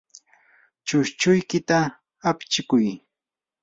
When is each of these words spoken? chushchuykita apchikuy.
chushchuykita 0.87 1.77
apchikuy. 2.29 2.87